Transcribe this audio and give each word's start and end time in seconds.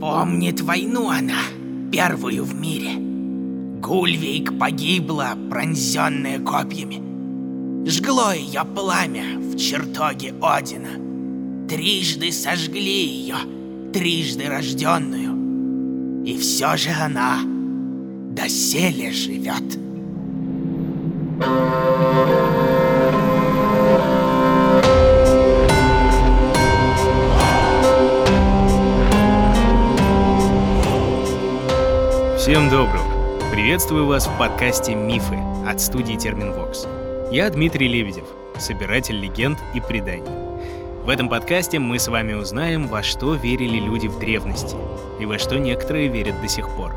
Помнит 0.00 0.60
войну 0.60 1.08
она, 1.08 1.40
первую 1.90 2.44
в 2.44 2.54
мире. 2.54 2.90
Гульвейк 3.80 4.58
погибла, 4.58 5.30
пронзенная 5.50 6.38
копьями. 6.38 7.86
Жгло 7.88 8.32
ее 8.32 8.62
пламя 8.64 9.38
в 9.38 9.56
чертоге 9.56 10.34
Одина. 10.42 10.90
Трижды 11.68 12.30
сожгли 12.30 13.06
ее, 13.06 13.36
трижды 13.92 14.48
рожденную. 14.48 16.24
И 16.26 16.36
все 16.36 16.76
же 16.76 16.90
она 16.90 17.38
доселе 18.34 19.10
живет. 19.12 19.78
Всем 32.46 32.70
доброго! 32.70 33.50
Приветствую 33.50 34.06
вас 34.06 34.28
в 34.28 34.38
подкасте 34.38 34.94
«Мифы» 34.94 35.36
от 35.68 35.80
студии 35.80 36.14
Терминвокс. 36.14 36.86
Я 37.32 37.50
Дмитрий 37.50 37.88
Лебедев, 37.88 38.22
собиратель 38.56 39.18
легенд 39.18 39.58
и 39.74 39.80
преданий. 39.80 40.30
В 41.04 41.08
этом 41.08 41.28
подкасте 41.28 41.80
мы 41.80 41.98
с 41.98 42.06
вами 42.06 42.34
узнаем, 42.34 42.86
во 42.86 43.02
что 43.02 43.34
верили 43.34 43.80
люди 43.80 44.06
в 44.06 44.20
древности 44.20 44.76
и 45.18 45.26
во 45.26 45.40
что 45.40 45.58
некоторые 45.58 46.06
верят 46.06 46.40
до 46.40 46.46
сих 46.46 46.70
пор. 46.76 46.94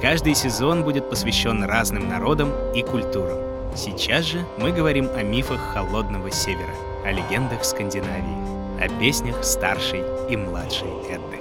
Каждый 0.00 0.36
сезон 0.36 0.84
будет 0.84 1.10
посвящен 1.10 1.64
разным 1.64 2.08
народам 2.08 2.52
и 2.72 2.82
культурам. 2.82 3.38
Сейчас 3.74 4.26
же 4.26 4.46
мы 4.58 4.70
говорим 4.70 5.08
о 5.12 5.24
мифах 5.24 5.58
Холодного 5.74 6.30
Севера, 6.30 6.72
о 7.04 7.10
легендах 7.10 7.64
Скандинавии, 7.64 8.80
о 8.80 8.88
песнях 9.00 9.42
старшей 9.42 10.04
и 10.30 10.36
младшей 10.36 10.86
Эдды. 11.10 11.40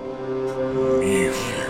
Мифы. 1.06 1.67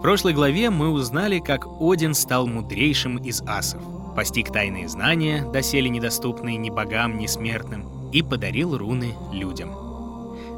В 0.00 0.02
прошлой 0.02 0.32
главе 0.32 0.70
мы 0.70 0.88
узнали, 0.88 1.40
как 1.40 1.66
Один 1.78 2.14
стал 2.14 2.46
мудрейшим 2.46 3.18
из 3.18 3.42
асов, 3.42 3.82
постиг 4.16 4.50
тайные 4.50 4.88
знания, 4.88 5.44
доселе 5.52 5.90
недоступные 5.90 6.56
ни 6.56 6.70
богам, 6.70 7.18
ни 7.18 7.26
смертным, 7.26 8.10
и 8.10 8.22
подарил 8.22 8.78
руны 8.78 9.14
людям. 9.30 9.68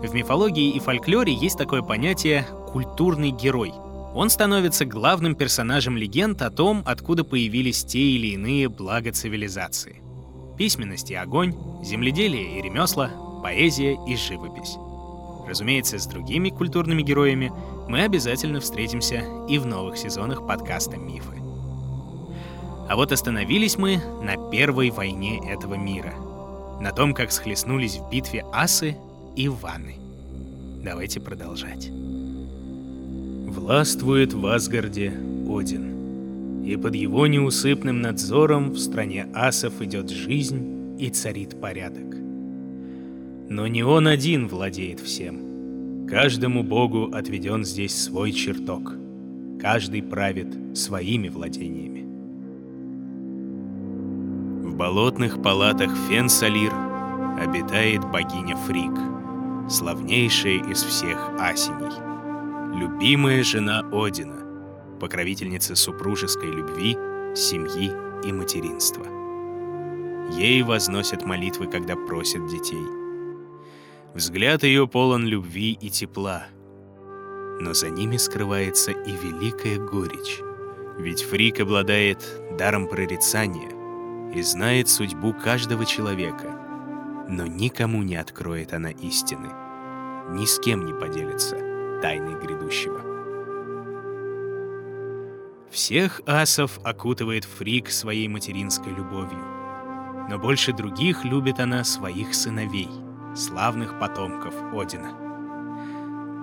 В 0.01 0.15
мифологии 0.15 0.71
и 0.71 0.79
фольклоре 0.79 1.34
есть 1.34 1.59
такое 1.59 1.83
понятие 1.83 2.47
«культурный 2.73 3.33
герой». 3.33 3.73
Он 4.15 4.31
становится 4.31 4.84
главным 4.84 5.34
персонажем 5.34 5.97
легенд 5.97 6.41
о 6.41 6.51
том, 6.53 6.84
откуда 6.87 7.25
появились 7.25 7.84
те 7.84 7.99
или 7.99 8.34
иные 8.34 8.69
блага 8.69 9.11
цивилизации. 9.11 10.03
Письменность 10.56 11.11
и 11.11 11.17
огонь, 11.17 11.53
земледелие 11.83 12.61
и 12.61 12.62
ремесла, 12.62 13.11
поэзия 13.43 13.99
и 14.06 14.15
живопись. 14.15 14.77
Разумеется, 15.53 15.98
с 15.98 16.06
другими 16.06 16.48
культурными 16.48 17.03
героями 17.03 17.53
мы 17.86 18.05
обязательно 18.05 18.58
встретимся 18.58 19.22
и 19.50 19.59
в 19.59 19.67
новых 19.67 19.98
сезонах 19.98 20.47
подкаста 20.47 20.97
«Мифы». 20.97 21.36
А 22.89 22.97
вот 22.97 23.12
остановились 23.12 23.77
мы 23.77 24.00
на 24.22 24.50
первой 24.50 24.89
войне 24.89 25.42
этого 25.47 25.75
мира. 25.75 26.14
На 26.81 26.91
том, 26.91 27.12
как 27.12 27.33
схлестнулись 27.33 27.98
в 27.98 28.09
битве 28.09 28.47
асы 28.50 28.97
и 29.36 29.50
ванны. 29.50 29.97
Давайте 30.83 31.20
продолжать. 31.20 31.91
Властвует 31.91 34.33
в 34.33 34.47
Асгарде 34.47 35.12
Один, 35.47 36.64
и 36.64 36.78
под 36.78 36.94
его 36.94 37.27
неусыпным 37.27 38.00
надзором 38.00 38.70
в 38.70 38.78
стране 38.78 39.27
асов 39.34 39.83
идет 39.83 40.09
жизнь 40.09 40.97
и 40.98 41.11
царит 41.11 41.61
порядок. 41.61 42.16
Но 43.50 43.66
не 43.66 43.83
он 43.83 44.09
один 44.09 44.48
владеет 44.48 45.00
всем. 45.00 45.42
Каждому 46.13 46.63
богу 46.63 47.09
отведен 47.11 47.65
здесь 47.65 47.95
свой 47.95 48.33
чертог. 48.33 48.93
Каждый 49.59 50.03
правит 50.03 50.55
своими 50.77 51.28
владениями. 51.31 52.03
В 54.62 54.75
болотных 54.75 55.41
палатах 55.43 55.91
Фенсалир 56.11 56.71
обитает 57.41 58.05
богиня 58.11 58.56
Фрик, 58.56 58.93
славнейшая 59.71 60.62
из 60.71 60.83
всех 60.83 61.31
асеней, 61.39 62.78
любимая 62.78 63.43
жена 63.43 63.83
Одина, 63.91 64.37
покровительница 65.01 65.75
супружеской 65.75 66.51
любви, 66.51 66.95
семьи 67.34 67.91
и 68.28 68.33
материнства. 68.33 69.06
Ей 70.37 70.61
возносят 70.62 71.25
молитвы, 71.25 71.69
когда 71.69 71.97
просят 71.97 72.47
детей– 72.49 72.84
Взгляд 74.15 74.62
ее 74.62 74.87
полон 74.87 75.27
любви 75.27 75.73
и 75.81 75.89
тепла. 75.89 76.45
Но 77.61 77.73
за 77.73 77.89
ними 77.89 78.19
скрывается 78.19 78.91
и 78.91 79.12
великая 79.12 79.78
горечь. 79.78 80.41
Ведь 80.99 81.23
Фрик 81.23 81.61
обладает 81.61 82.19
даром 82.59 82.89
прорицания 82.89 83.71
и 84.34 84.43
знает 84.43 84.91
судьбу 84.91 85.33
каждого 85.33 85.87
человека. 85.87 87.25
Но 87.31 87.47
никому 87.47 88.03
не 88.03 88.17
откроет 88.17 88.75
она 88.75 88.91
истины. 88.91 89.49
Ни 90.33 90.45
с 90.45 90.59
кем 90.59 90.84
не 90.84 90.93
поделится 90.93 91.56
тайной 92.03 92.39
грядущего. 92.39 93.01
Всех 95.71 96.21
асов 96.27 96.78
окутывает 96.84 97.45
Фрик 97.45 97.89
своей 97.91 98.28
материнской 98.28 98.93
любовью. 98.93 99.43
Но 100.28 100.39
больше 100.39 100.75
других 100.75 101.25
любит 101.25 101.61
она 101.61 101.83
своих 101.83 102.34
сыновей— 102.34 102.91
славных 103.34 103.98
потомков 103.98 104.54
Одина. 104.75 105.12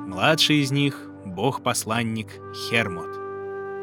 Младший 0.07 0.57
из 0.57 0.71
них— 0.71 1.09
бог-посланник 1.25 2.27
Хермот. 2.53 3.19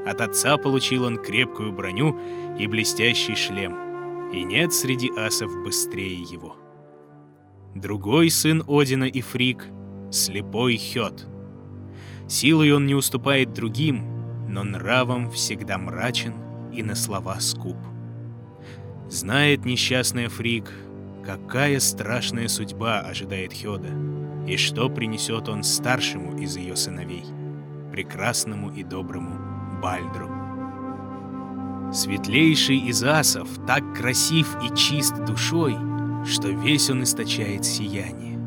От 0.06 0.20
отца 0.20 0.56
получил 0.56 1.04
он 1.04 1.18
крепкую 1.18 1.72
броню 1.72 2.18
и 2.58 2.66
блестящий 2.66 3.34
шлем, 3.34 4.30
и 4.32 4.42
нет 4.42 4.72
среди 4.72 5.10
асов 5.16 5.50
быстрее 5.64 6.22
его. 6.22 6.56
Другой 7.74 8.30
сын 8.30 8.64
Одина 8.66 9.06
и 9.06 9.20
Фрик— 9.20 9.66
слепой 10.10 10.76
Хет. 10.76 11.26
Силой 12.28 12.72
он 12.72 12.86
не 12.86 12.94
уступает 12.94 13.52
другим, 13.52 14.02
но 14.48 14.64
нравом 14.64 15.30
всегда 15.30 15.78
мрачен 15.78 16.34
и 16.72 16.82
на 16.82 16.94
слова 16.94 17.38
скуп. 17.40 17.76
Знает 19.08 19.64
несчастная 19.64 20.28
Фрик, 20.28 20.72
какая 21.26 21.80
страшная 21.80 22.46
судьба 22.46 23.00
ожидает 23.00 23.52
Хёда, 23.52 23.88
и 24.46 24.56
что 24.56 24.88
принесет 24.88 25.48
он 25.48 25.64
старшему 25.64 26.38
из 26.38 26.56
ее 26.56 26.76
сыновей, 26.76 27.24
прекрасному 27.90 28.70
и 28.70 28.84
доброму 28.84 29.80
Бальдру. 29.82 30.30
Светлейший 31.92 32.78
из 32.78 33.02
асов 33.02 33.48
так 33.66 33.82
красив 33.94 34.56
и 34.62 34.74
чист 34.76 35.16
душой, 35.24 35.76
что 36.24 36.48
весь 36.48 36.90
он 36.90 37.02
источает 37.02 37.64
сияние. 37.64 38.38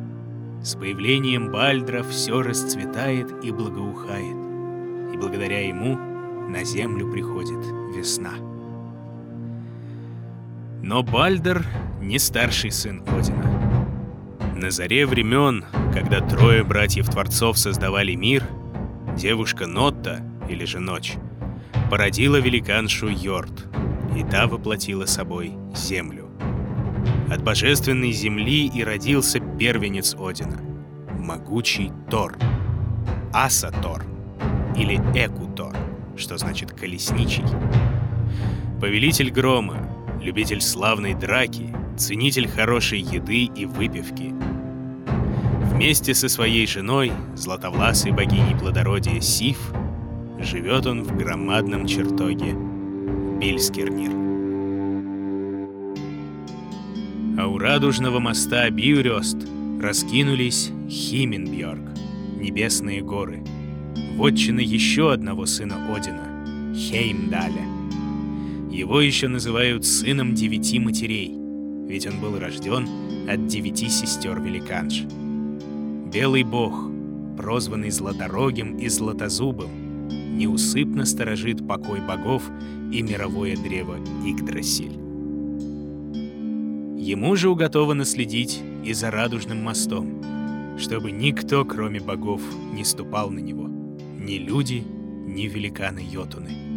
С 0.64 0.76
появлением 0.76 1.52
Бальдра 1.52 2.04
все 2.04 2.42
расцветает 2.42 3.44
и 3.44 3.52
благоухает, 3.52 4.38
и 5.14 5.18
благодаря 5.18 5.68
ему 5.68 5.98
на 6.50 6.64
землю 6.64 7.12
приходит 7.12 7.60
весна. 7.96 8.34
Но 10.82 11.04
Бальдер 11.04 11.66
не 12.02 12.20
старший 12.20 12.72
сын 12.72 13.04
Одина. 13.08 13.44
На 14.56 14.72
заре 14.72 15.06
времен, 15.06 15.66
когда 15.94 16.22
трое 16.22 16.64
братьев-творцов 16.64 17.58
создавали 17.58 18.16
мир, 18.16 18.44
девушка 19.16 19.68
Нотта, 19.68 20.22
или 20.50 20.66
же 20.66 20.80
Ночь, 20.80 21.14
породила 21.90 22.38
великаншу 22.38 23.08
Йорд, 23.10 23.68
и 24.18 24.24
та 24.24 24.48
воплотила 24.48 25.06
собой 25.06 25.54
землю. 25.76 26.30
От 27.30 27.44
божественной 27.44 28.12
земли 28.12 28.68
и 28.68 28.84
родился 28.84 29.40
первенец 29.40 30.16
Одина, 30.16 30.60
могучий 31.12 31.92
Тор, 32.10 32.38
Аса 33.34 33.72
Тор, 33.84 34.04
или 34.76 34.96
Эку 35.16 35.48
Тор, 35.48 35.76
что 36.18 36.38
значит 36.38 36.72
колесничий. 36.72 37.44
Повелитель 38.82 39.30
грома, 39.30 39.89
любитель 40.22 40.62
славной 40.62 41.14
драки, 41.14 41.74
ценитель 41.98 42.48
хорошей 42.48 43.00
еды 43.00 43.46
и 43.46 43.66
выпивки. 43.66 44.34
Вместе 45.72 46.14
со 46.14 46.28
своей 46.28 46.68
женой, 46.68 47.12
златовласой 47.36 48.12
богиней 48.12 48.58
плодородия 48.58 49.22
Сиф, 49.22 49.72
живет 50.40 50.86
он 50.86 51.04
в 51.04 51.16
громадном 51.16 51.88
чертоге 51.88 52.54
Бильскернир. 53.40 54.12
А 57.40 57.48
у 57.48 57.58
радужного 57.58 58.20
моста 58.20 58.70
Бьюрёст 58.70 59.38
раскинулись 59.82 60.72
Хименбьорг, 60.90 61.98
небесные 62.36 63.02
горы, 63.02 63.44
вотчина 64.16 64.60
еще 64.60 65.14
одного 65.14 65.46
сына 65.46 65.78
Одина, 65.96 66.74
Хеймдаля. 66.76 67.79
Его 68.70 69.02
еще 69.02 69.28
называют 69.28 69.84
сыном 69.84 70.36
девяти 70.36 70.80
матерей, 70.80 71.36
ведь 71.88 72.06
он 72.06 72.20
был 72.20 72.38
рожден 72.38 72.88
от 73.28 73.48
девяти 73.48 73.90
сестер 73.90 74.40
великанш. 74.40 75.06
Белый 76.14 76.44
бог, 76.44 76.90
прозванный 77.36 77.90
Златорогим 77.90 78.78
и 78.78 78.88
Златозубым, 78.88 79.70
неусыпно 80.38 81.06
сторожит 81.06 81.68
покой 81.68 82.00
богов 82.00 82.44
и 82.92 83.02
мировое 83.02 83.58
древо 83.58 83.98
Игдрасиль. 84.24 85.00
Ему 86.96 87.36
же 87.36 87.50
уготовано 87.50 88.06
следить 88.06 88.62
и 88.86 88.94
за 88.94 89.10
радужным 89.10 89.64
мостом, 89.64 90.22
чтобы 90.78 91.12
никто, 91.12 91.66
кроме 91.66 92.00
богов, 92.00 92.42
не 92.72 92.84
ступал 92.84 93.32
на 93.32 93.40
него, 93.40 93.68
ни 93.68 94.36
люди, 94.38 94.84
ни 95.26 95.48
великаны 95.48 96.02
Йотуны. 96.08 96.69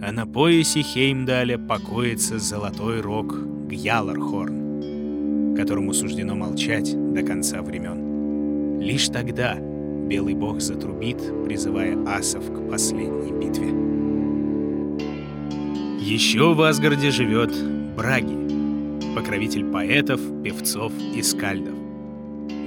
А 0.00 0.12
на 0.12 0.26
поясе 0.26 0.82
Хеймдаля 0.82 1.58
покоится 1.58 2.38
золотой 2.38 3.00
рог 3.00 3.34
Гьялархорн, 3.68 5.56
которому 5.56 5.92
суждено 5.92 6.36
молчать 6.36 6.94
до 7.12 7.22
конца 7.24 7.62
времен. 7.62 8.80
Лишь 8.80 9.08
тогда 9.08 9.56
белый 10.08 10.34
бог 10.34 10.60
затрубит, 10.60 11.20
призывая 11.44 11.98
асов 12.06 12.44
к 12.46 12.70
последней 12.70 13.32
битве. 13.32 13.68
Еще 16.00 16.54
в 16.54 16.62
Асгарде 16.62 17.10
живет 17.10 17.52
Браги, 17.96 18.36
покровитель 19.16 19.64
поэтов, 19.64 20.20
певцов 20.44 20.92
и 21.12 21.22
скальдов. 21.22 21.74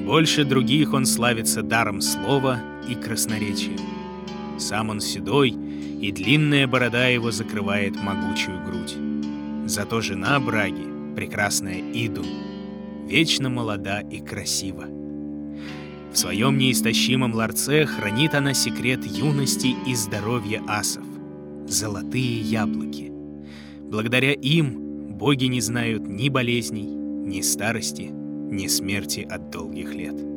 Больше 0.06 0.44
других 0.44 0.94
он 0.94 1.06
славится 1.06 1.62
даром 1.62 2.02
слова 2.02 2.60
и 2.90 2.96
красноречием. 2.96 3.80
Сам 4.58 4.90
он 4.90 5.00
седой, 5.00 5.56
и 6.02 6.12
длинная 6.12 6.68
борода 6.68 7.08
его 7.08 7.32
закрывает 7.32 7.96
могучую 7.96 8.64
грудь. 8.66 8.98
Зато 9.70 10.02
жена 10.02 10.40
Браги, 10.40 11.16
прекрасная 11.16 11.80
Идун, 11.94 12.26
вечно 13.08 13.50
молода 13.50 14.02
и 14.02 14.20
красива. 14.20 14.86
В 16.12 16.18
своем 16.18 16.58
неистощимом 16.58 17.34
ларце 17.34 17.86
хранит 17.86 18.34
она 18.34 18.54
секрет 18.54 19.06
юности 19.06 19.76
и 19.88 19.96
здоровья 19.96 20.62
асов— 20.68 21.06
золотые 21.68 22.42
яблоки. 22.42 23.12
Благодаря 23.82 24.34
им 24.34 25.18
боги 25.18 25.46
не 25.46 25.62
знают 25.62 26.08
ни 26.08 26.30
болезней, 26.30 26.84
ни 26.84 27.42
старости, 27.42 28.10
ни 28.12 28.68
смерти 28.68 29.26
от 29.30 29.52
долгих 29.52 29.94
лет. 29.94 30.31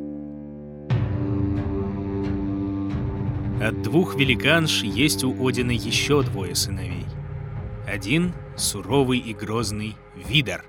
От 3.61 3.83
двух 3.83 4.17
великанш 4.17 4.83
есть 4.83 5.25
у 5.25 5.47
Одина 5.47 5.73
еще 5.73 6.23
двое 6.23 6.55
сыновей. 6.55 7.06
Один— 7.87 8.33
суровый 8.56 9.19
и 9.19 9.33
грозный 9.33 9.97
Видар, 10.17 10.65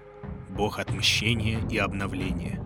бог 0.49 0.79
отмщения 0.79 1.59
и 1.69 1.77
обновления. 1.77 2.61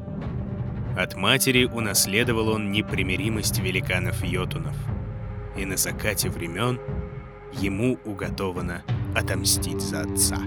От 0.97 1.15
матери 1.15 1.65
унаследовал 1.65 2.49
он 2.49 2.71
непримиримость 2.71 3.59
великанов-йотунов, 3.59 4.75
и 5.57 5.65
на 5.65 5.77
закате 5.77 6.29
времен 6.29 6.79
ему 7.53 7.97
уготовано 8.03 8.83
отомстить 9.15 9.81
за 9.81 10.01
отца. 10.01 10.39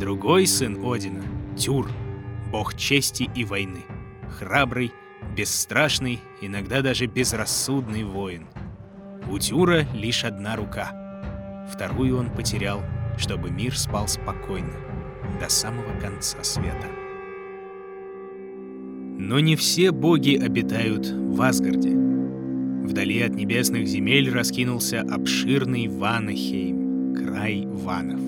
Другой 0.00 0.46
сын 0.46 0.78
Одина— 0.84 1.22
Тюр, 1.56 1.88
бог 2.50 2.76
чести 2.76 3.30
и 3.34 3.44
войны, 3.44 3.84
храбрый, 4.38 4.92
бесстрашный, 5.36 6.20
иногда 6.40 6.80
даже 6.80 7.06
безрассудный 7.06 8.04
воин. 8.04 8.46
У 9.30 9.38
Тюра 9.38 9.86
лишь 9.92 10.24
одна 10.24 10.56
рука. 10.56 11.66
Вторую 11.70 12.18
он 12.18 12.30
потерял, 12.30 12.82
чтобы 13.18 13.50
мир 13.50 13.76
спал 13.78 14.08
спокойно 14.08 14.72
до 15.40 15.48
самого 15.50 15.92
конца 16.00 16.42
света. 16.42 16.86
Но 19.18 19.40
не 19.40 19.56
все 19.56 19.90
боги 19.90 20.36
обитают 20.36 21.06
в 21.08 21.42
Асгарде. 21.42 21.90
Вдали 21.90 23.20
от 23.22 23.34
небесных 23.34 23.86
земель 23.86 24.30
раскинулся 24.30 25.00
обширный 25.00 25.88
Ванахейм, 25.88 27.14
край 27.14 27.66
ванов. 27.66 28.20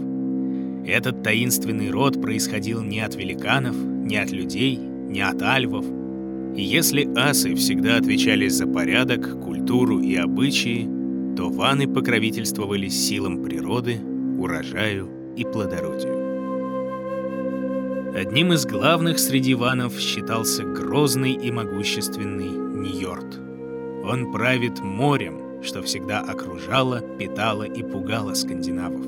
Этот 0.87 1.23
таинственный 1.23 1.91
род 1.91 2.21
происходил 2.21 2.83
не 2.83 3.01
от 3.01 3.15
великанов, 3.15 3.77
не 3.77 4.17
от 4.17 4.33
людей, 4.33 4.77
не 4.77 5.21
от 5.21 5.41
альвов, 5.43 5.85
если 6.57 7.09
асы 7.17 7.55
всегда 7.55 7.97
отвечали 7.97 8.49
за 8.49 8.67
порядок, 8.67 9.41
культуру 9.41 10.01
и 10.01 10.15
обычаи, 10.17 10.89
то 11.37 11.49
ваны 11.51 11.87
покровительствовали 11.87 12.89
силам 12.89 13.43
природы, 13.43 14.01
урожаю 14.39 15.09
и 15.37 15.45
плодородию. 15.45 16.19
Одним 18.15 18.53
из 18.53 18.67
главных 18.67 19.19
среди 19.19 19.55
ванов 19.55 19.99
считался 20.01 20.65
грозный 20.65 21.35
и 21.35 21.53
могущественный 21.53 22.49
Ньорд. 22.49 23.39
Он 24.05 24.33
правит 24.33 24.81
морем, 24.81 25.63
что 25.63 25.83
всегда 25.83 26.21
окружало, 26.21 27.01
питало 27.01 27.63
и 27.63 27.83
пугало 27.83 28.35
скандинавов. 28.35 29.07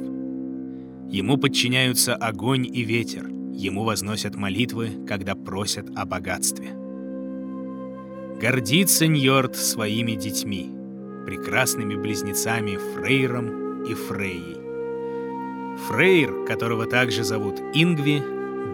Ему 1.10 1.38
подчиняются 1.38 2.14
огонь 2.14 2.66
и 2.66 2.82
ветер, 2.82 3.26
ему 3.52 3.82
возносят 3.82 4.36
молитвы, 4.36 4.90
когда 5.08 5.34
просят 5.34 5.90
о 5.96 6.06
богатстве. 6.06 6.80
Гордится 8.40 9.06
Ньорд 9.06 9.54
своими 9.54 10.12
детьми, 10.12 10.70
прекрасными 11.26 11.94
близнецами 11.94 12.78
Фрейром 12.94 13.84
и 13.84 13.92
Фрейей. 13.92 14.56
Фрейр, 15.87 16.46
которого 16.46 16.87
также 16.87 17.22
зовут 17.22 17.60
Ингви, 17.75 18.22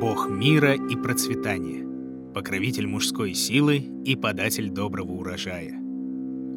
бог 0.00 0.30
мира 0.30 0.74
и 0.74 0.94
процветания, 0.94 1.84
покровитель 2.32 2.86
мужской 2.86 3.34
силы 3.34 3.78
и 4.04 4.14
податель 4.14 4.70
доброго 4.70 5.10
урожая. 5.10 5.72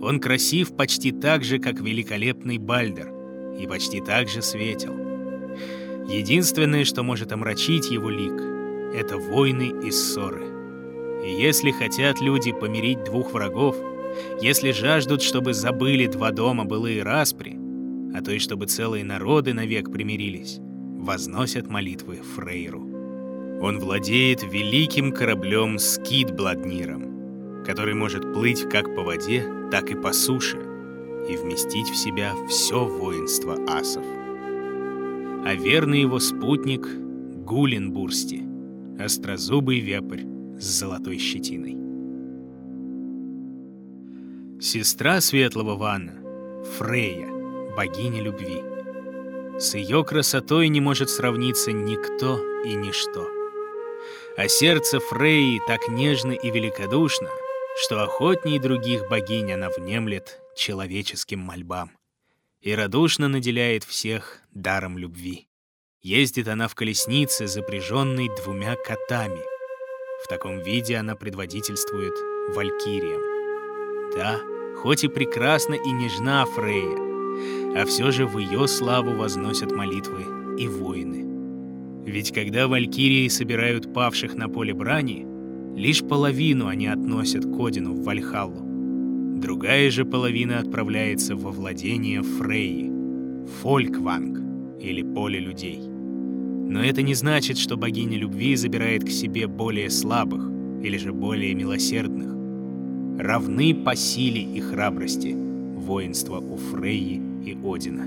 Он 0.03 0.19
красив 0.19 0.75
почти 0.75 1.12
так 1.12 1.44
же, 1.44 1.57
как 1.57 1.81
великолепный 1.81 2.59
Бальдер, 2.59 3.12
и 3.59 3.65
почти 3.65 4.01
так 4.01 4.29
же 4.29 4.44
светел. 4.44 4.94
Единственное, 6.07 6.85
что 6.85 7.01
может 7.01 7.31
омрачить 7.31 7.89
его 7.89 8.07
лик, 8.07 8.39
это 8.94 9.17
войны 9.17 9.73
и 9.83 9.89
ссоры. 9.89 10.58
И 11.24 11.31
если 11.31 11.71
хотят 11.71 12.21
люди 12.21 12.51
помирить 12.51 13.04
двух 13.04 13.33
врагов, 13.33 13.75
если 14.42 14.71
жаждут, 14.71 15.21
чтобы 15.21 15.54
забыли 15.54 16.07
два 16.07 16.31
дома 16.31 16.66
былые 16.66 17.04
распри, 17.04 17.57
а 18.13 18.21
то 18.21 18.31
и 18.31 18.39
чтобы 18.39 18.66
целые 18.66 19.04
народы 19.04 19.54
навек 19.54 19.92
примирились, 19.92 20.60
возносят 20.60 21.69
молитвы 21.69 22.19
Фрейру. 22.36 22.81
Он 23.62 23.80
владеет 23.80 24.44
великим 24.44 25.12
кораблем 25.12 25.77
Скид 25.77 26.36
Бладниром, 26.36 27.63
который 27.65 27.93
может 27.93 28.34
плыть 28.34 28.63
как 28.70 28.96
по 28.96 29.03
воде, 29.03 29.46
так 29.72 29.91
и 29.91 29.96
по 29.96 30.13
суше 30.13 30.58
и 31.29 31.36
вместить 31.36 31.89
в 31.89 31.96
себя 31.96 32.34
все 32.48 32.86
воинство 32.86 33.55
асов. 33.67 34.03
А 35.46 35.53
верный 35.53 36.01
его 36.01 36.20
спутник— 36.20 36.88
Гуленбурсти, 37.46 38.43
острозубый 39.00 39.79
вепрь, 39.79 40.24
с 40.60 40.80
золотой 40.80 41.18
щетиной. 41.18 41.78
Сестра 44.62 45.22
Светлого 45.22 45.75
Ванна, 45.75 46.13
Фрея, 46.78 47.30
богиня 47.75 48.22
любви. 48.22 48.62
С 49.58 49.75
ее 49.75 50.04
красотой 50.04 50.68
не 50.68 50.82
может 50.82 51.10
сравниться 51.10 51.72
никто 51.72 52.39
и 52.63 52.74
ничто. 52.75 53.28
А 54.36 54.48
сердце 54.50 55.00
Фреи 55.00 55.62
так 55.66 55.88
нежно 55.88 56.34
и 56.34 56.51
великодушно, 56.51 57.30
что 57.82 58.04
охотней 58.04 58.60
других 58.60 59.08
богинь 59.10 59.54
она 59.54 59.70
внемлет 59.70 60.42
человеческим 60.58 61.39
мольбам 61.39 61.92
и 62.60 62.74
радушно 62.74 63.30
наделяет 63.30 63.86
всех 63.86 64.42
даром 64.51 64.98
любви. 64.98 65.48
Ездит 66.01 66.50
она 66.50 66.68
в 66.68 66.75
колеснице, 66.75 67.48
запряженной 67.48 68.30
двумя 68.44 68.75
котами— 68.75 69.39
в 70.23 70.27
таком 70.27 70.59
виде 70.59 70.97
она 70.97 71.15
предводительствует 71.15 72.13
валькириям. 72.53 73.21
Да, 74.15 74.39
хоть 74.81 75.03
и 75.03 75.07
прекрасна 75.07 75.75
и 75.75 75.91
нежна 75.91 76.45
Фрея, 76.45 77.81
а 77.81 77.85
все 77.85 78.11
же 78.11 78.25
в 78.25 78.38
ее 78.38 78.67
славу 78.67 79.11
возносят 79.11 79.71
молитвы 79.71 80.25
и 80.57 80.67
воины. 80.67 81.25
Ведь 82.05 82.33
когда 82.33 82.67
валькирии 82.67 83.27
собирают 83.27 83.93
павших 83.93 84.35
на 84.35 84.49
поле 84.49 84.73
брани, 84.73 85.25
лишь 85.75 86.03
половину 86.03 86.67
они 86.67 86.88
относят 86.88 87.45
к 87.45 87.59
Одину 87.59 87.93
в 87.93 88.03
Вальхаллу. 88.03 88.65
Другая 89.39 89.89
же 89.89 90.05
половина 90.05 90.59
отправляется 90.59 91.35
во 91.35 91.51
владение 91.51 92.23
Фрейи, 92.23 92.91
Фолькванг 93.61 94.39
или 94.81 95.01
поле 95.01 95.39
людей. 95.39 95.88
Но 96.69 96.83
это 96.83 97.01
не 97.01 97.15
значит, 97.15 97.57
что 97.57 97.77
богиня 97.77 98.15
любви 98.15 98.55
забирает 98.55 99.03
к 99.03 99.09
себе 99.09 99.47
более 99.47 99.89
слабых 99.89 100.47
или 100.83 100.97
же 100.97 101.11
более 101.11 101.55
милосердных. 101.55 102.29
Равны 103.19 103.73
по 103.73 103.95
силе 103.95 104.43
и 104.43 104.61
храбрости 104.61 105.35
воинства 105.35 106.38
у 106.38 106.57
Фрейи 106.57 107.19
и 107.43 107.57
Одина. 107.63 108.03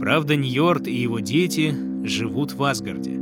Правда, 0.00 0.34
Ньорд 0.34 0.88
и 0.88 0.94
его 0.96 1.20
дети 1.20 1.72
живут 2.02 2.54
в 2.54 2.64
Асгарде, 2.64 3.20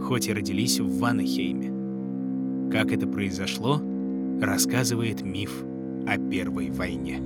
хоть 0.00 0.28
и 0.28 0.32
родились 0.32 0.78
в 0.78 1.00
Ванахейме. 1.00 2.70
Как 2.70 2.92
это 2.92 3.08
произошло, 3.08 3.82
рассказывает 4.40 5.22
миф 5.22 5.64
о 6.06 6.18
Первой 6.18 6.70
войне. 6.70 7.20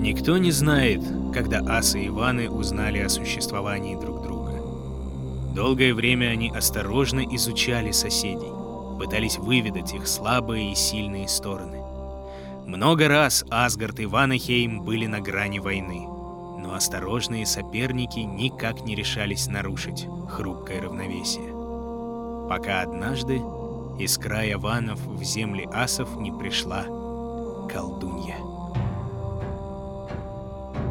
Никто 0.00 0.38
не 0.38 0.50
знает, 0.50 1.02
когда 1.34 1.58
асы 1.58 2.00
и 2.00 2.08
Иваны 2.08 2.48
узнали 2.48 3.00
о 3.00 3.10
существовании 3.10 3.96
друг 3.96 4.22
друга. 4.22 4.52
Долгое 5.54 5.92
время 5.92 6.28
они 6.28 6.50
осторожно 6.50 7.20
изучали 7.20 7.90
соседей, 7.90 8.50
пытались 8.98 9.36
выведать 9.36 9.92
их 9.92 10.08
слабые 10.08 10.72
и 10.72 10.74
сильные 10.74 11.28
стороны. 11.28 11.82
Много 12.64 13.08
раз 13.08 13.44
Асгард 13.50 14.00
и 14.00 14.06
Ванахейм 14.06 14.80
были 14.80 15.04
на 15.04 15.20
грани 15.20 15.58
войны, 15.58 16.06
но 16.06 16.72
осторожные 16.74 17.44
соперники 17.44 18.20
никак 18.20 18.86
не 18.86 18.94
решались 18.94 19.48
нарушить 19.48 20.06
хрупкое 20.30 20.80
равновесие. 20.80 21.52
Пока 22.48 22.80
однажды 22.80 23.42
из 23.98 24.16
края 24.16 24.56
ванов 24.56 24.98
в 25.06 25.22
земли 25.22 25.68
асов 25.70 26.16
не 26.16 26.32
пришла 26.32 26.84
колдунья. 27.68 28.49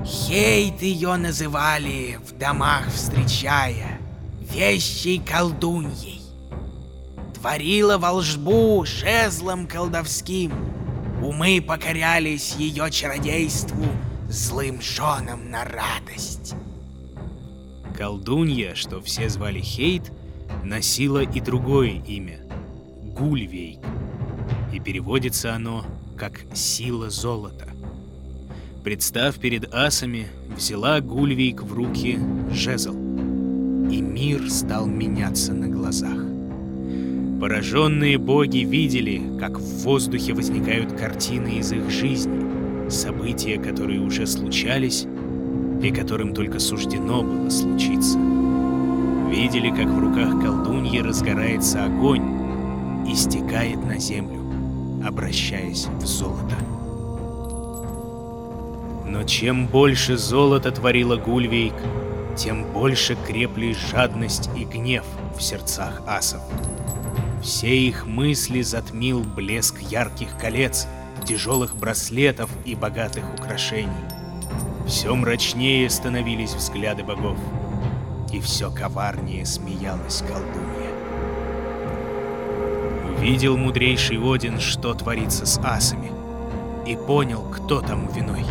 Хейт 0.05 0.81
ее 0.81 1.15
называли 1.17 2.19
в 2.25 2.37
домах 2.37 2.87
встречая, 2.87 3.99
вещей 4.39 5.19
колдуньей. 5.19 6.21
Творила 7.33 7.97
волжбу 7.97 8.83
жезлом 8.85 9.67
колдовским, 9.67 10.51
умы 11.21 11.61
покорялись 11.65 12.55
ее 12.55 12.89
чародейству 12.89 13.85
злым 14.29 14.81
женам 14.81 15.49
на 15.49 15.65
радость. 15.65 16.55
Колдунья, 17.97 18.75
что 18.75 19.01
все 19.01 19.27
звали 19.27 19.59
Хейт, 19.59 20.11
носила 20.63 21.23
и 21.23 21.41
другое 21.41 22.01
имя— 22.07 22.39
Гульвейк, 23.17 23.79
и 24.73 24.79
переводится 24.79 25.53
оно 25.53 25.85
как 26.17 26.41
«сила 26.53 27.09
золота». 27.09 27.78
Представ 28.83 29.38
перед 29.39 29.74
асами, 29.74 30.27
взяла 30.55 31.01
Гульвейк 31.01 31.63
в 31.63 31.74
руки 31.74 32.17
жезл, 32.50 32.93
и 32.93 34.01
мир 34.01 34.50
стал 34.50 34.86
меняться 34.86 35.53
на 35.53 35.67
глазах. 35.67 36.17
Пораженные 37.41 38.17
боги 38.17 38.59
видели, 38.59 39.21
как 39.38 39.59
в 39.59 39.83
воздухе 39.83 40.33
возникают 40.33 40.93
картины 40.93 41.57
из 41.59 41.74
их 41.74 41.89
жизни, 41.89 42.89
события, 42.89 43.59
которые 43.59 44.00
уже 44.00 44.25
случались 44.25 45.05
и 45.83 45.91
которым 45.91 46.33
только 46.33 46.59
суждено 46.59 47.21
было 47.21 47.50
случиться. 47.50 48.17
Видели, 49.29 49.71
как 49.71 49.88
в 49.88 50.00
руках 50.00 50.41
колдуньи 50.41 51.00
разгорается 51.00 51.83
огонь 51.83 52.24
и 53.09 53.13
стекает 53.13 53.83
на 53.86 53.98
землю, 53.98 54.39
обращаясь 55.05 55.88
в 56.00 56.05
золото. 56.05 56.55
Но 59.09 59.23
чем 59.23 59.65
больше 59.65 60.17
золота 60.17 60.71
творила 60.71 61.15
Гульвейк, 61.15 61.73
тем 62.37 62.63
больше 62.71 63.17
крепли 63.25 63.73
жадность 63.73 64.51
и 64.55 64.65
гнев 64.65 65.03
в 65.35 65.41
сердцах 65.41 66.03
асов. 66.05 66.41
Все 67.41 67.75
их 67.75 68.05
мысли 68.05 68.61
затмил 68.61 69.21
блеск 69.23 69.79
ярких 69.81 70.37
колец, 70.37 70.87
тяжелых 71.25 71.75
браслетов 71.75 72.51
и 72.65 72.75
богатых 72.75 73.23
украшений. 73.33 73.89
Все 74.85 75.15
мрачнее 75.15 75.89
становились 75.89 76.53
взгляды 76.53 77.03
богов, 77.03 77.37
и 78.31 78.39
все 78.39 78.69
коварнее 78.69 79.43
смеялась 79.43 80.21
колдунья. 80.21 80.93
Увидел 83.17 83.57
мудрейший 83.57 84.19
Один, 84.19 84.59
что 84.59 84.93
творится 84.93 85.47
с 85.47 85.59
асами, 85.63 86.11
и 86.85 86.95
понял, 86.95 87.41
кто 87.51 87.81
тому 87.81 88.11
виной. 88.11 88.45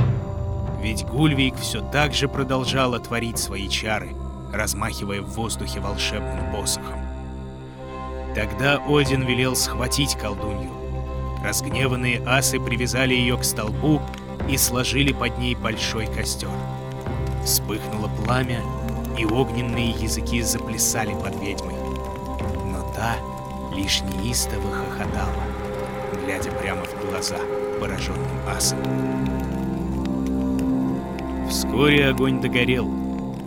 Ведь 0.80 1.04
Гульвик 1.04 1.56
все 1.56 1.80
так 1.80 2.14
же 2.14 2.28
продолжала 2.28 3.00
творить 3.00 3.38
свои 3.38 3.68
чары, 3.68 4.14
размахивая 4.52 5.22
в 5.22 5.30
воздухе 5.30 5.80
волшебным 5.80 6.52
посохом. 6.52 7.00
Тогда 8.34 8.80
Один 8.86 9.22
велел 9.22 9.56
схватить 9.56 10.16
колдунью. 10.16 10.70
Разгневанные 11.42 12.22
асы 12.26 12.60
привязали 12.60 13.14
ее 13.14 13.36
к 13.36 13.44
столбу 13.44 14.00
и 14.48 14.56
сложили 14.56 15.12
под 15.12 15.38
ней 15.38 15.54
большой 15.54 16.06
костер. 16.06 16.50
Вспыхнуло 17.44 18.08
пламя, 18.24 18.60
и 19.18 19.24
огненные 19.24 19.90
языки 19.90 20.40
заплясали 20.42 21.12
под 21.14 21.34
ведьмой. 21.40 21.74
Но 22.66 22.92
та 22.94 23.16
лишь 23.74 24.02
неистово 24.02 24.70
хохотала, 24.72 25.42
глядя 26.24 26.52
прямо 26.52 26.84
в 26.84 27.10
глаза 27.10 27.38
пораженным 27.80 28.48
асам. 28.48 29.37
Вскоре 31.48 32.08
огонь 32.08 32.40
догорел, 32.42 32.90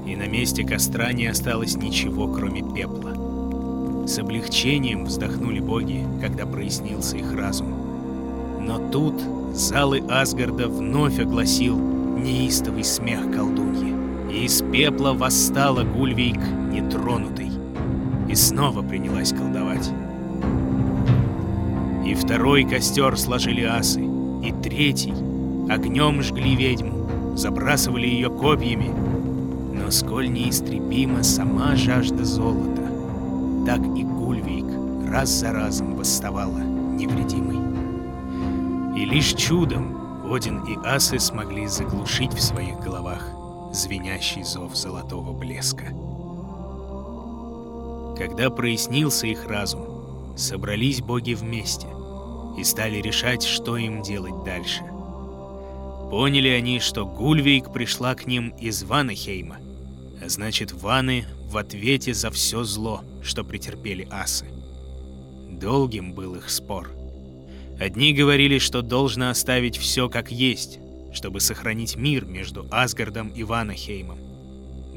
и 0.08 0.15
на 0.15 0.27
месте 0.27 0.63
костра 0.63 1.13
не 1.13 1.27
осталось 1.27 1.75
ничего, 1.75 2.27
кроме 2.27 2.62
пепла. 2.62 4.08
С 4.08 4.17
облегчением 4.17 5.05
вздохнули 5.05 5.60
боги, 5.60 6.03
когда 6.20 6.48
прояснился 6.48 7.17
их 7.17 7.31
разум. 7.34 7.67
Но 8.60 8.79
тут 8.89 9.22
залы 9.53 10.01
Асгарда 10.10 10.67
вновь 10.67 11.20
огласил 11.20 11.77
неистовый 11.77 12.84
смех 12.84 13.31
колдуньи. 13.31 13.93
И 14.34 14.46
из 14.46 14.62
пепла 14.62 15.13
восстала 15.13 15.84
Гульвейк 15.84 16.39
нетронутой. 16.72 17.51
И 18.29 18.36
снова 18.36 18.81
принялась 18.81 19.31
колдовать. 19.31 19.91
И 22.05 22.15
второй 22.15 22.63
костер 22.63 23.17
сложили 23.17 23.63
асы, 23.63 24.01
и 24.01 24.51
третий 24.63 25.13
огнем 25.70 26.22
жгли 26.22 26.55
ведьму, 26.55 27.00
забрасывали 27.36 28.08
ее 28.08 28.30
копьями. 28.30 28.92
Но 29.74 29.92
сколь 29.92 30.32
неистребима 30.32 31.24
сама 31.24 31.76
жажда 31.76 32.24
золота, 32.26 32.88
так 33.66 33.80
и 33.80 34.04
Гульвейк 34.04 35.10
раз 35.10 35.30
за 35.30 35.52
разом 35.52 35.96
восставала 35.96 36.60
невредимой. 36.60 37.60
И 39.00 39.06
лишь 39.06 39.34
чудом 39.34 39.98
Один 40.32 40.64
и 40.64 40.78
Асы 40.86 41.20
смогли 41.20 41.68
заглушить 41.68 42.34
в 42.34 42.42
своих 42.42 42.80
головах 42.80 43.28
звенящий 43.74 44.44
зов 44.44 44.76
золотого 44.76 45.34
блеска. 45.34 45.86
Когда 48.18 48.50
прояснился 48.50 49.28
их 49.28 49.48
разум, 49.48 50.38
собрались 50.38 51.02
боги 51.02 51.34
вместе 51.34 51.88
и 52.58 52.64
стали 52.64 52.98
решать, 52.98 53.44
что 53.44 53.78
им 53.78 54.02
делать 54.02 54.44
дальше. 54.44 54.84
Поняли 56.12 56.50
они, 56.50 56.82
что 56.82 57.06
Гульвейк 57.06 57.72
пришла 57.72 58.15
к 58.15 58.27
ним 58.27 58.50
из 58.60 58.84
Ванахейма, 58.84 59.60
а 60.22 60.27
значит, 60.27 60.74
Ваны 60.74 61.24
в 61.46 61.56
ответе 61.56 62.13
за 62.13 62.30
все 62.32 62.65
зло, 62.65 63.06
что 63.24 63.46
претерпели 63.46 64.06
асы. 64.12 64.46
Долгим 65.50 66.12
был 66.13 66.36
их 66.36 66.50
спор. 66.50 66.91
Одни 67.80 68.13
говорили, 68.13 68.58
что 68.58 68.82
должно 68.82 69.30
оставить 69.30 69.77
все 69.77 70.10
как 70.10 70.34
есть, 70.34 70.80
чтобы 71.13 71.39
сохранить 71.39 71.96
мир 71.96 72.25
между 72.25 72.68
Асгардом 72.72 73.30
и 73.30 73.44
Ванахеймом. 73.44 74.20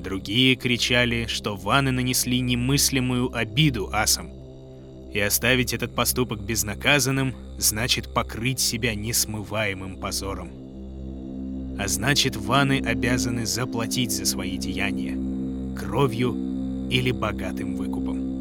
Другие 0.02 0.56
кричали, 0.56 1.26
что 1.28 1.54
Ваны 1.54 1.92
нанесли 1.92 2.40
немыслимую 2.40 3.32
обиду 3.32 3.88
асам, 3.92 4.32
и 5.12 5.20
оставить 5.20 5.74
этот 5.74 5.94
поступок 5.94 6.40
безнаказанным 6.40 7.36
значит 7.56 8.12
покрыть 8.12 8.58
себя 8.58 8.96
несмываемым 8.96 10.00
позором. 10.00 10.63
А 11.78 11.88
значит, 11.88 12.36
Ваны 12.36 12.80
обязаны 12.84 13.46
заплатить 13.46 14.12
за 14.12 14.26
свои 14.26 14.56
деяния 14.56 15.16
кровью 15.76 16.36
или 16.90 17.10
богатым 17.10 17.74
выкупом. 17.76 18.34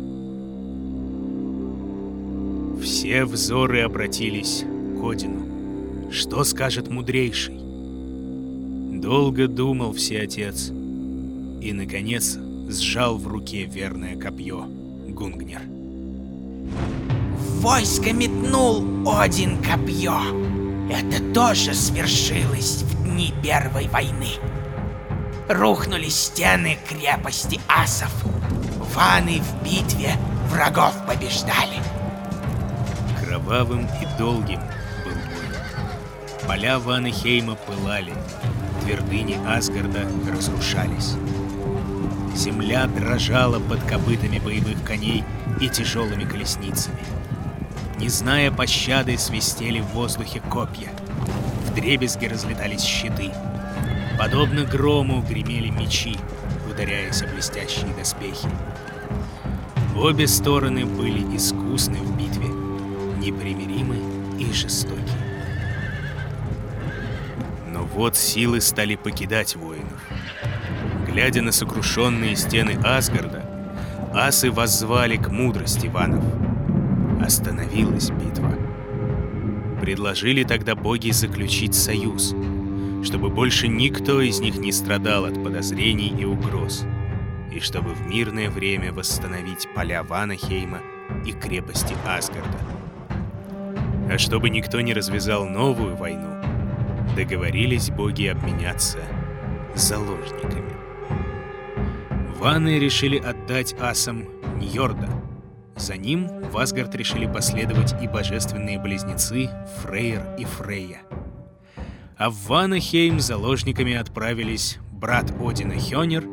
Все 2.81 3.25
взоры 3.25 3.81
обратились 3.81 4.63
к 4.99 5.03
Одину. 5.03 6.11
Что 6.11 6.43
скажет 6.43 6.89
мудрейший? 6.89 7.55
Долго 8.99 9.47
думал 9.47 9.93
всеотец 9.93 10.69
и, 10.69 11.73
наконец, 11.73 12.37
сжал 12.69 13.17
в 13.17 13.27
руке 13.27 13.65
верное 13.65 14.15
копье 14.15 14.65
Гунгнер. 15.07 15.61
войско 17.61 18.13
метнул 18.13 18.83
Один 19.09 19.57
копье. 19.61 20.19
Это 20.91 21.23
тоже 21.33 21.73
свершилось 21.73 22.83
в 22.83 23.02
дни 23.13 23.31
Первой 23.43 23.87
войны. 23.87 24.33
Рухнули 25.47 26.09
стены 26.09 26.79
крепости 26.89 27.59
асов. 27.67 28.11
Ваны 28.95 29.39
в 29.39 29.63
битве 29.63 30.15
врагов 30.49 30.93
побеждали. 31.07 31.77
Кровавым 33.19 33.87
и 34.01 34.17
долгим 34.17 34.59
был 35.05 35.13
бой. 35.13 36.47
Поля 36.47 36.79
Ванахейма 36.79 37.55
пылали, 37.55 38.13
твердыни 38.81 39.37
Асгарда 39.47 40.07
разрушались. 40.31 41.13
Земля 42.35 42.87
дрожала 42.87 43.59
под 43.59 43.83
копытами 43.83 44.39
боевых 44.39 44.83
коней 44.83 45.23
и 45.61 45.69
тяжелыми 45.69 46.23
колесницами. 46.23 47.03
Не 47.99 48.09
зная 48.09 48.49
пощады, 48.51 49.17
свистели 49.19 49.81
в 49.81 49.87
воздухе 49.89 50.39
копья. 50.39 50.89
В 51.73 51.75
дребезги 51.75 52.27
разлетались 52.27 52.83
щиты. 52.83 53.31
Подобно 54.19 54.63
грому 54.63 55.23
гремели 55.23 55.69
мечи, 55.69 56.15
ударяясь 56.69 57.23
о 57.23 57.27
блестящие 57.27 57.91
доспехи. 57.97 58.47
Обе 59.97 60.27
стороны 60.27 60.85
были 60.85 61.35
искусны 61.35 61.97
в 61.97 62.15
битве, 62.15 62.47
непримиримы 63.17 63.97
и 64.39 64.53
жестоки. 64.53 65.01
Но 67.71 67.85
вот 67.85 68.15
силы 68.15 68.61
стали 68.61 68.93
покидать 68.93 69.55
воинов. 69.55 69.99
Глядя 71.07 71.41
на 71.41 71.51
сокрушенные 71.51 72.35
стены 72.35 72.77
Асгарда, 72.83 73.43
асы 74.13 74.51
воззвали 74.51 75.17
к 75.17 75.29
мудрости 75.29 75.87
ванов. 75.87 76.23
Остановилась. 77.19 78.11
Предложили 79.83 80.45
тогда 80.45 80.75
боги 80.75 81.11
заключить 81.11 81.75
союз, 81.75 82.33
чтобы 83.03 83.29
больше 83.29 83.67
никто 83.67 84.21
из 84.21 84.39
них 84.39 84.55
не 84.55 84.71
страдал 84.71 85.25
от 85.25 85.43
подозрений 85.43 86.07
и 86.07 86.23
угроз, 86.23 86.85
и 87.53 87.59
чтобы 87.59 87.89
в 87.89 88.07
мирное 88.07 88.49
время 88.49 88.93
восстановить 88.93 89.67
поля 89.75 90.03
Ванахейма 90.03 90.79
и 91.25 91.33
крепости 91.33 91.97
Асгарда. 92.07 92.59
А 94.09 94.17
чтобы 94.17 94.49
никто 94.49 94.79
не 94.79 94.93
развязал 94.93 95.49
новую 95.49 95.97
войну, 95.97 96.41
договорились 97.17 97.89
боги 97.89 98.27
обменяться 98.27 98.99
заложниками. 99.75 100.77
Ваны 102.39 102.79
решили 102.79 103.17
отдать 103.17 103.75
асам 103.81 104.29
Ньорда. 104.61 105.09
За 105.75 105.97
ним 105.97 106.27
в 106.27 106.57
Асгард 106.57 106.93
решили 106.95 107.25
последовать 107.25 107.95
и 108.01 108.07
божественные 108.07 108.79
близнецы 108.79 109.49
Фрейр 109.81 110.35
и 110.37 110.45
Фрейя. 110.45 111.01
А 112.17 112.29
в 112.29 112.35
Ванахейм 112.47 113.19
заложниками 113.19 113.93
отправились 113.93 114.77
брат 114.91 115.33
Одина 115.39 115.75
Хёнер 115.75 116.25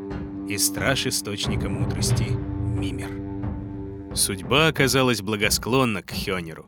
и 0.49 0.59
страж 0.59 1.07
Источника 1.07 1.69
Мудрости 1.69 2.27
Мимер. 2.31 3.11
Судьба 4.15 4.69
оказалась 4.69 5.23
благосклонна 5.23 6.03
к 6.03 6.13
Хёнеру. 6.13 6.67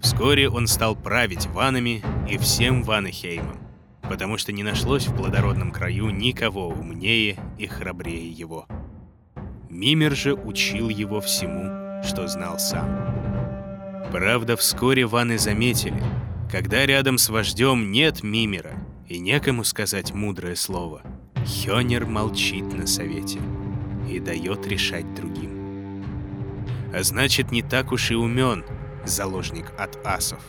Вскоре 0.00 0.48
он 0.48 0.66
стал 0.66 0.96
править 0.96 1.46
ванами 1.46 2.02
и 2.28 2.38
всем 2.38 2.82
Ванахеймом, 2.82 3.58
потому 4.02 4.38
что 4.38 4.52
не 4.52 4.62
нашлось 4.62 5.06
в 5.06 5.14
плодородном 5.14 5.72
краю 5.72 6.10
никого 6.10 6.68
умнее 6.68 7.36
и 7.58 7.66
храбрее 7.66 8.30
его. 8.30 8.66
Мимер 9.68 10.16
же 10.16 10.34
учил 10.34 10.88
его 10.88 11.20
всему, 11.20 11.79
что 12.02 12.26
знал 12.28 12.58
сам. 12.58 12.88
Правда, 14.12 14.56
вскоре 14.56 15.06
ваны 15.06 15.38
заметили, 15.38 16.02
когда 16.50 16.84
рядом 16.84 17.18
с 17.18 17.28
вождем 17.28 17.92
нет 17.92 18.22
Мимера 18.22 18.72
и 19.08 19.18
некому 19.18 19.64
сказать 19.64 20.12
мудрое 20.12 20.56
слово, 20.56 21.02
Хёнер 21.44 22.06
молчит 22.06 22.72
на 22.72 22.86
совете 22.86 23.38
и 24.08 24.18
дает 24.18 24.66
решать 24.66 25.14
другим. 25.14 26.04
А 26.92 27.02
значит, 27.02 27.52
не 27.52 27.62
так 27.62 27.92
уж 27.92 28.10
и 28.10 28.14
умен— 28.14 28.64
заложник 29.04 29.72
от 29.78 29.98
асов. 30.04 30.40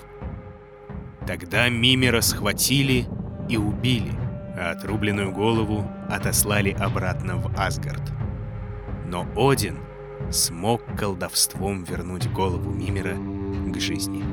Тогда 1.28 1.70
Мимера 1.70 2.22
схватили 2.22 3.06
и 3.48 3.58
убили, 3.58 4.12
а 4.58 4.72
отрубленную 4.72 5.32
голову 5.32 5.86
отослали 6.10 6.72
обратно 6.72 7.38
в 7.38 7.54
Асгард. 7.58 8.12
Но 9.06 9.28
Один 9.36 9.78
смог 10.30 10.82
колдовством 10.98 11.84
вернуть 11.84 12.32
голову 12.32 12.70
Мимера 12.72 13.16
к 13.68 13.80
жизни. 13.80 14.24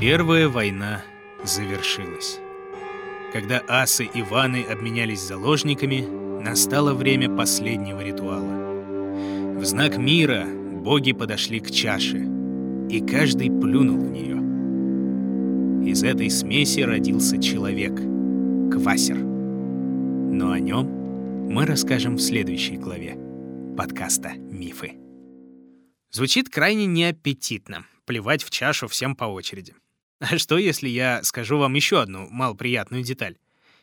Первая 0.00 0.48
война 0.48 1.02
завершилась. 1.44 2.38
Когда 3.32 3.62
асы 3.68 4.08
и 4.12 4.22
ваны 4.22 4.62
обменялись 4.62 5.20
заложниками, 5.20 6.04
настало 6.42 6.94
время 6.94 7.28
последнего 7.34 8.00
ритуала. 8.00 9.58
В 9.58 9.64
знак 9.64 9.96
мира 9.96 10.44
боги 10.46 11.12
подошли 11.12 11.60
к 11.60 11.70
чаше, 11.70 12.28
и 12.90 13.00
каждый 13.00 13.50
плюнул 13.50 13.98
в 13.98 14.10
нее. 14.10 14.34
Из 15.90 16.02
этой 16.02 16.30
смеси 16.30 16.80
родился 16.80 17.38
человек— 17.40 17.94
Квасер. 18.70 19.18
Но 19.18 20.52
о 20.52 20.58
нем 20.58 21.03
мы 21.48 21.66
расскажем 21.66 22.16
в 22.16 22.20
следующей 22.20 22.76
главе 22.76 23.16
подкаста 23.76 24.34
«Мифы». 24.34 24.94
Звучит 26.10 26.48
крайне 26.48 26.86
неаппетитно— 26.86 27.86
плевать 28.06 28.42
в 28.42 28.50
чашу 28.50 28.88
всем 28.88 29.16
по 29.16 29.24
очереди. 29.24 29.74
А 30.20 30.38
что, 30.38 30.58
если 30.58 30.88
я 30.88 31.22
скажу 31.22 31.58
вам 31.58 31.74
еще 31.74 32.00
одну 32.00 32.28
малоприятную 32.30 33.02
деталь? 33.02 33.36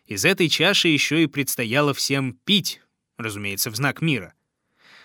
Из 0.05 0.25
этой 0.25 0.49
чаши 0.49 0.87
еще 0.87 1.23
и 1.23 1.27
предстояло 1.27 1.93
всем 1.93 2.33
пить, 2.45 2.81
разумеется, 3.17 3.71
в 3.71 3.75
знак 3.75 4.01
мира— 4.01 4.33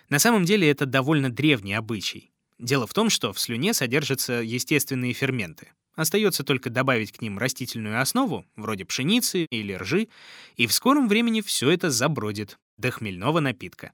на 0.08 0.18
самом 0.18 0.44
деле 0.44 0.70
это 0.70 0.86
довольно 0.86 1.30
древний 1.30 1.74
обычай. 1.74 2.30
Дело 2.58 2.86
в 2.86 2.94
том, 2.94 3.10
что 3.10 3.32
в 3.32 3.40
слюне 3.40 3.74
содержатся 3.74 4.34
естественные 4.34 5.12
ферменты. 5.12 5.72
Остается 5.96 6.44
только 6.44 6.68
добавить 6.68 7.10
к 7.10 7.22
ним 7.22 7.38
растительную 7.38 8.00
основу, 8.00 8.44
вроде 8.54 8.84
пшеницы 8.84 9.46
или 9.46 9.72
ржи, 9.72 10.08
и 10.56 10.66
в 10.66 10.72
скором 10.72 11.08
времени 11.08 11.40
все 11.40 11.70
это 11.70 11.90
забродит 11.90 12.58
до 12.76 12.90
хмельного 12.90 13.40
напитка. 13.40 13.92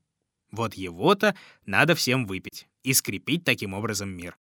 Вот 0.51 0.75
его-то 0.75 1.35
надо 1.65 1.95
всем 1.95 2.27
выпить 2.27 2.67
и 2.83 2.93
скрепить 2.93 3.45
таким 3.45 3.73
образом 3.73 4.11
мир. 4.11 4.37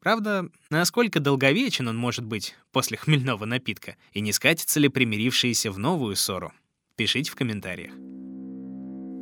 Правда, 0.00 0.48
насколько 0.70 1.18
долговечен 1.18 1.88
он 1.88 1.96
может 1.96 2.24
быть 2.24 2.54
после 2.72 2.96
хмельного 2.96 3.44
напитка, 3.44 3.96
и 4.12 4.20
не 4.20 4.32
скатятся 4.32 4.78
ли 4.78 4.88
примирившиеся 4.88 5.72
в 5.72 5.78
новую 5.78 6.14
ссору? 6.14 6.52
Пишите 6.96 7.30
в 7.30 7.34
комментариях. 7.34 7.92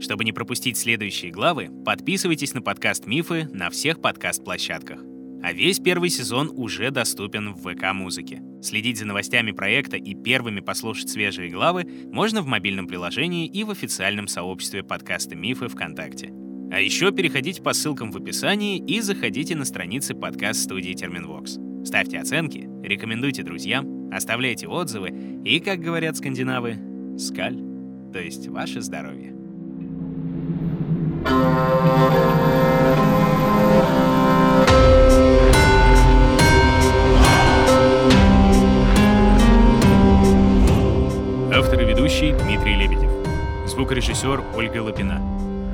Чтобы 0.02 0.24
не 0.24 0.32
пропустить 0.32 0.76
следующие 0.76 1.30
главы, 1.30 1.70
подписывайтесь 1.84 2.52
на 2.52 2.60
подкаст 2.60 3.06
«Мифы» 3.06 3.44
на 3.44 3.70
всех 3.70 4.02
подкаст-площадках. 4.02 5.11
А 5.42 5.52
весь 5.52 5.80
первый 5.80 6.08
сезон 6.08 6.52
уже 6.54 6.92
доступен 6.92 7.52
в 7.52 7.62
ВК-музыке. 7.62 8.40
Следить 8.62 8.98
за 8.98 9.06
новостями 9.06 9.50
проекта 9.50 9.96
и 9.96 10.14
первыми 10.14 10.60
послушать 10.60 11.08
свежие 11.10 11.50
главы 11.50 11.84
можно 12.12 12.42
в 12.42 12.46
мобильном 12.46 12.86
приложении 12.86 13.48
и 13.48 13.64
в 13.64 13.70
официальном 13.70 14.28
сообществе 14.28 14.84
подкаста 14.84 15.34
«Мифы» 15.34 15.66
ВКонтакте. 15.66 16.32
А 16.70 16.80
еще 16.80 17.10
переходите 17.10 17.60
по 17.60 17.72
ссылкам 17.72 18.12
в 18.12 18.16
описании 18.16 18.78
и 18.78 19.00
заходите 19.00 19.56
на 19.56 19.64
страницы 19.64 20.14
подкаст-студии 20.14 20.92
Терминвокс. 20.92 21.58
Ставьте 21.84 22.20
оценки, 22.20 22.68
рекомендуйте 22.84 23.42
друзьям, 23.42 24.10
оставляйте 24.12 24.68
отзывы 24.68 25.12
и, 25.44 25.58
как 25.58 25.80
говорят 25.80 26.16
скандинавы, 26.16 26.78
скаль, 27.18 27.58
то 28.12 28.20
есть 28.20 28.46
ваше 28.46 28.80
здоровье. 28.80 29.34
Автор 31.24 32.31
Звукорежиссер 44.22 44.56
Ольга 44.56 44.82
Лапина. 44.82 45.20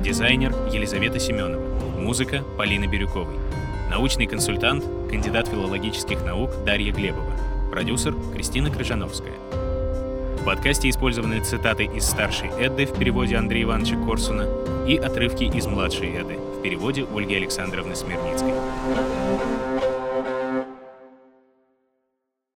Дизайнер 0.03 0.51
Елизавета 0.73 1.19
Семенова. 1.19 1.61
Музыка 1.99 2.43
Полина 2.57 2.87
Бирюковой. 2.87 3.35
Научный 3.91 4.25
консультант, 4.25 4.83
кандидат 5.07 5.47
филологических 5.47 6.25
наук 6.25 6.49
Дарья 6.65 6.91
Глебова. 6.91 7.31
Продюсер 7.69 8.15
Кристина 8.33 8.71
Крыжановская. 8.71 9.35
В 10.41 10.45
подкасте 10.45 10.89
использованы 10.89 11.43
цитаты 11.43 11.85
из 11.85 12.05
старшей 12.05 12.49
Эдды 12.59 12.87
в 12.87 12.97
переводе 12.97 13.35
Андрея 13.35 13.65
Ивановича 13.65 13.97
Корсуна 14.03 14.47
и 14.87 14.97
отрывки 14.97 15.43
из 15.43 15.67
младшей 15.67 16.09
Эды 16.19 16.39
в 16.57 16.63
переводе 16.63 17.05
Ольги 17.13 17.35
Александровны 17.35 17.95
Смирницкой. 17.95 18.53